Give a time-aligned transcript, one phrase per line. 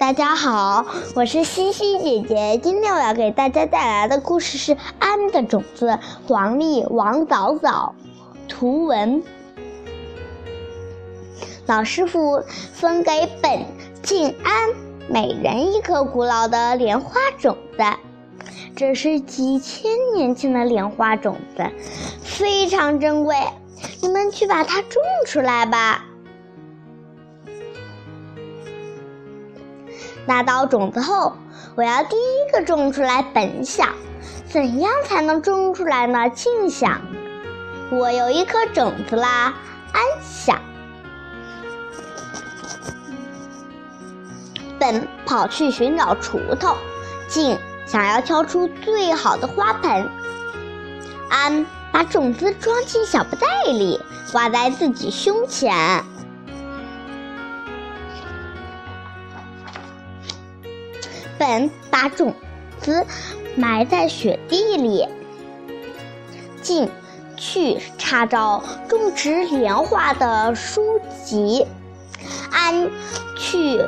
[0.00, 2.56] 大家好，我是西西姐姐。
[2.56, 5.88] 今天我要给大家带来的故事是《安的种子》，
[6.26, 7.94] 黄历王早早，
[8.48, 9.22] 图文。
[11.66, 12.42] 老师傅
[12.72, 13.66] 分给本、
[14.02, 14.70] 静、安
[15.06, 17.84] 每人一颗古老的莲花种子，
[18.74, 21.70] 这是几千年前的莲花种子，
[22.22, 23.36] 非常珍贵。
[24.00, 26.06] 你们去把它种出来吧。
[30.26, 31.34] 拿到种子后，
[31.74, 33.22] 我要第一个种出来。
[33.22, 33.88] 本想，
[34.48, 36.28] 怎样才能种出来呢？
[36.30, 37.00] 静想，
[37.90, 39.54] 我有一颗种子啦。
[39.92, 40.60] 安想，
[44.78, 46.76] 本跑去寻找锄头。
[47.28, 50.08] 静想要挑出最好的花盆。
[51.28, 54.00] 安把种子装进小布袋里，
[54.32, 56.04] 挂在自己胸前。
[61.40, 62.34] 本把种
[62.82, 63.06] 子
[63.56, 65.08] 埋在雪地里，
[66.60, 66.90] 进
[67.34, 71.66] 去查找种植莲花的书籍，
[72.52, 72.90] 安
[73.38, 73.82] 去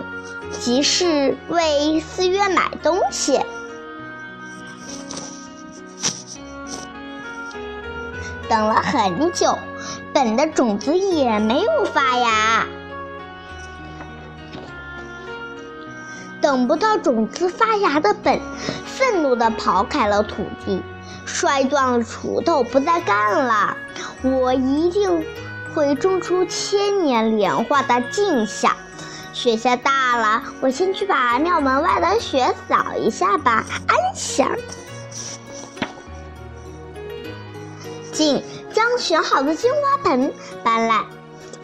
[0.51, 3.39] 集市为四月买东西。
[8.49, 9.59] 等了很久，
[10.15, 12.52] 本的种子也没有发芽。
[16.43, 18.41] 等不到种子发芽的本，
[18.85, 20.83] 愤怒地刨开了土地，
[21.25, 23.77] 摔断了锄头，不再干了。
[24.23, 25.25] 我一定
[25.73, 28.73] 会种出千年莲花的静想。
[29.33, 33.65] 雪下大了，我先去把庙门外的雪扫一下吧。
[33.87, 34.51] 安详。
[38.13, 40.33] 静将选好的金花盆
[40.65, 41.05] 搬来，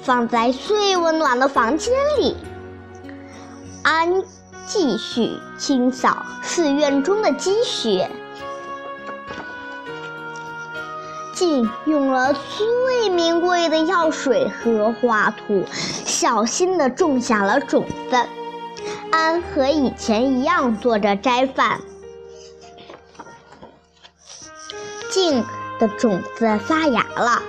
[0.02, 2.36] 放在最温暖的房间里。
[3.82, 4.22] 安。
[4.69, 8.11] 继续清扫寺院中的积雪，
[11.33, 18.17] 竟用了最名贵的药水和花土，小心地种下了种子。
[19.11, 21.80] 安和以前一样做着斋饭。
[25.11, 25.42] 静
[25.79, 27.42] 的种子发芽了，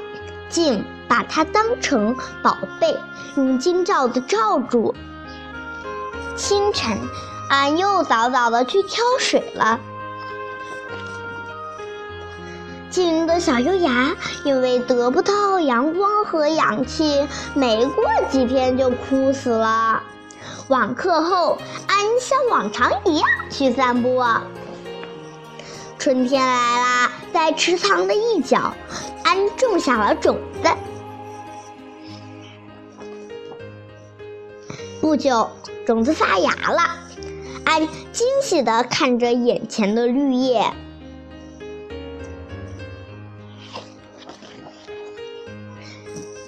[0.47, 2.97] 静把它当成宝贝，
[3.35, 4.95] 用金罩子罩住。
[6.39, 6.97] 清晨，
[7.49, 9.77] 俺又早早的去挑水了。
[12.89, 20.01] 静的小幼芽因为得不到阳光和氧气，没过几天就枯死了。
[20.69, 21.57] 晚课后，
[21.87, 24.23] 俺像往常一样去散步。
[25.99, 28.73] 春天来啦，在池塘的一角，
[29.25, 30.69] 安种下了种子。
[35.01, 35.49] 不久。
[35.89, 36.83] 种子发芽了，
[37.65, 40.71] 俺惊喜地看着眼前的绿叶。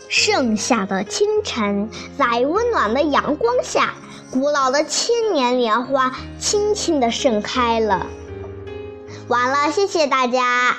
[0.08, 3.96] 盛夏的清晨，在温暖的阳光下，
[4.30, 8.06] 古老的千年莲花轻轻地盛开了。
[9.28, 10.78] 完了，谢谢大家。